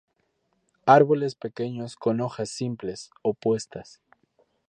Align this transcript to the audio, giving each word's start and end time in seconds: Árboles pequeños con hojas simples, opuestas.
Árboles 0.87 1.35
pequeños 1.35 1.95
con 1.95 2.21
hojas 2.21 2.49
simples, 2.49 3.11
opuestas. 3.21 4.01